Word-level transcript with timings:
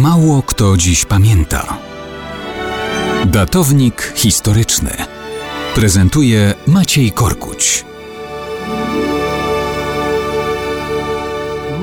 Mało 0.00 0.42
kto 0.42 0.76
dziś 0.76 1.04
pamięta. 1.04 1.78
Datownik 3.26 4.12
historyczny 4.14 4.90
prezentuje 5.74 6.54
Maciej 6.66 7.12
Korkuć. 7.12 7.84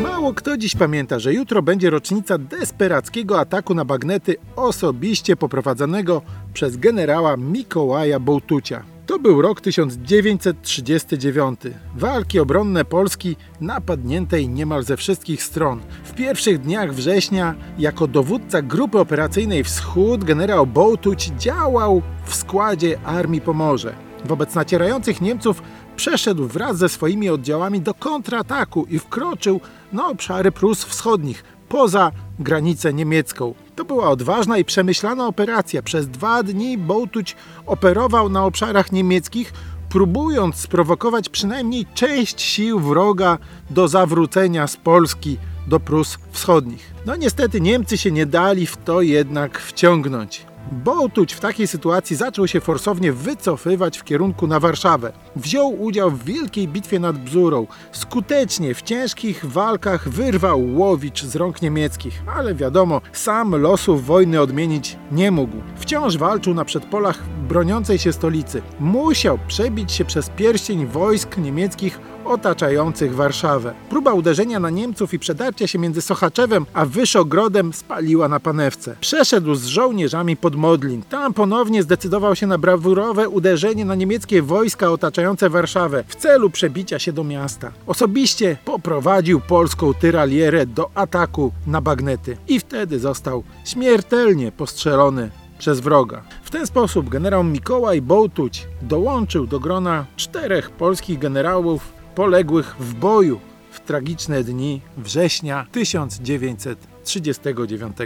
Mało 0.03 0.33
kto 0.33 0.57
dziś 0.57 0.75
pamięta, 0.75 1.19
że 1.19 1.33
jutro 1.33 1.61
będzie 1.61 1.89
rocznica 1.89 2.37
desperackiego 2.37 3.39
ataku 3.39 3.73
na 3.73 3.85
bagnety 3.85 4.35
osobiście 4.55 5.35
poprowadzonego 5.35 6.21
przez 6.53 6.77
generała 6.77 7.37
Mikołaja 7.37 8.19
Bołtucia. 8.19 8.96
To 9.07 9.19
był 9.19 9.41
rok 9.41 9.61
1939. 9.61 11.59
Walki 11.95 12.39
obronne 12.39 12.85
Polski 12.85 13.35
napadniętej 13.61 14.49
niemal 14.49 14.83
ze 14.83 14.97
wszystkich 14.97 15.43
stron. 15.43 15.81
W 16.03 16.13
pierwszych 16.13 16.59
dniach 16.59 16.93
września 16.93 17.55
jako 17.77 18.07
dowódca 18.07 18.61
grupy 18.61 18.99
operacyjnej 18.99 19.63
Wschód 19.63 20.23
generał 20.23 20.67
Bołtuć 20.67 21.31
działał 21.39 22.01
w 22.25 22.35
składzie 22.35 22.99
Armii 23.05 23.41
Pomorze. 23.41 23.95
Wobec 24.25 24.55
nacierających 24.55 25.21
Niemców 25.21 25.61
przeszedł 25.95 26.47
wraz 26.47 26.77
ze 26.77 26.89
swoimi 26.89 27.29
oddziałami 27.29 27.81
do 27.81 27.93
kontrataku 27.93 28.85
i 28.89 28.99
wkroczył 28.99 29.61
na 29.93 30.07
obszary 30.07 30.51
Prus 30.51 30.83
Wschodnich, 30.83 31.43
poza 31.69 32.11
granicę 32.39 32.93
niemiecką. 32.93 33.53
To 33.77 33.85
była 33.85 34.09
odważna 34.09 34.57
i 34.57 34.65
przemyślana 34.65 35.27
operacja. 35.27 35.81
Przez 35.81 36.07
dwa 36.07 36.43
dni 36.43 36.77
Bołtuć 36.77 37.35
operował 37.65 38.29
na 38.29 38.45
obszarach 38.45 38.91
niemieckich, 38.91 39.53
próbując 39.89 40.55
sprowokować 40.55 41.29
przynajmniej 41.29 41.85
część 41.93 42.41
sił 42.41 42.79
wroga 42.79 43.37
do 43.69 43.87
zawrócenia 43.87 44.67
z 44.67 44.77
Polski 44.77 45.37
do 45.67 45.79
Prus 45.79 46.17
Wschodnich. 46.31 46.93
No 47.05 47.15
niestety 47.15 47.61
Niemcy 47.61 47.97
się 47.97 48.11
nie 48.11 48.25
dali 48.25 48.67
w 48.67 48.77
to 48.77 49.01
jednak 49.01 49.59
wciągnąć. 49.59 50.45
Bołtuć 50.71 51.33
w 51.33 51.39
takiej 51.39 51.67
sytuacji 51.67 52.15
zaczął 52.15 52.47
się 52.47 52.61
forsownie 52.61 53.13
wycofywać 53.13 53.97
w 53.97 54.03
kierunku 54.03 54.47
na 54.47 54.59
Warszawę. 54.59 55.13
Wziął 55.35 55.81
udział 55.81 56.11
w 56.11 56.23
wielkiej 56.23 56.67
bitwie 56.67 56.99
nad 56.99 57.17
Bzurą. 57.17 57.67
Skutecznie 57.91 58.75
w 58.75 58.81
ciężkich 58.81 59.45
walkach 59.45 60.09
wyrwał 60.09 60.75
Łowicz 60.75 61.23
z 61.23 61.35
rąk 61.35 61.61
niemieckich, 61.61 62.21
ale 62.35 62.55
wiadomo, 62.55 63.01
sam 63.13 63.55
losów 63.55 64.05
wojny 64.05 64.41
odmienić 64.41 64.97
nie 65.11 65.31
mógł. 65.31 65.57
Wciąż 65.75 66.17
walczył 66.17 66.53
na 66.53 66.65
przedpolach 66.65 67.23
broniącej 67.47 67.99
się 67.99 68.13
stolicy. 68.13 68.61
Musiał 68.79 69.39
przebić 69.47 69.91
się 69.91 70.05
przez 70.05 70.29
pierścień 70.29 70.85
wojsk 70.85 71.37
niemieckich 71.37 71.99
otaczających 72.27 73.15
Warszawę. 73.15 73.73
Próba 73.89 74.13
uderzenia 74.13 74.59
na 74.59 74.69
Niemców 74.69 75.13
i 75.13 75.19
przedarcia 75.19 75.67
się 75.67 75.79
między 75.79 76.01
Sochaczewem 76.01 76.65
a 76.73 76.85
Wyszogrodem 76.85 77.73
spaliła 77.73 78.27
na 78.27 78.39
panewce. 78.39 78.95
Przeszedł 78.99 79.55
z 79.55 79.65
żołnierzami 79.65 80.37
pod 80.37 80.55
Modlin. 80.55 81.01
Tam 81.09 81.33
ponownie 81.33 81.83
zdecydował 81.83 82.35
się 82.35 82.47
na 82.47 82.57
brawurowe 82.57 83.29
uderzenie 83.29 83.85
na 83.85 83.95
niemieckie 83.95 84.41
wojska 84.41 84.91
otaczające 84.91 85.49
Warszawę 85.49 86.03
w 86.07 86.15
celu 86.15 86.49
przebicia 86.49 86.99
się 86.99 87.13
do 87.13 87.23
miasta. 87.23 87.71
Osobiście 87.87 88.57
poprowadził 88.65 89.39
polską 89.39 89.93
tyralierę 89.93 90.65
do 90.65 90.89
ataku 90.95 91.51
na 91.67 91.81
bagnety 91.81 92.37
i 92.47 92.59
wtedy 92.59 92.99
został 92.99 93.43
śmiertelnie 93.65 94.51
postrzelony 94.51 95.29
przez 95.57 95.79
wroga. 95.79 96.21
W 96.47 96.49
ten 96.49 96.67
sposób 96.67 97.09
generał 97.09 97.43
Mikołaj 97.43 98.01
Bołtuć 98.01 98.67
dołączył 98.81 99.47
do 99.47 99.59
grona 99.59 100.05
czterech 100.15 100.71
polskich 100.71 101.19
generałów 101.19 101.93
poległych 102.15 102.75
w 102.79 102.93
boju 102.93 103.39
w 103.71 103.79
tragiczne 103.79 104.43
dni 104.43 104.81
września 104.97 105.67
1939 105.71 107.97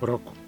roku. 0.00 0.41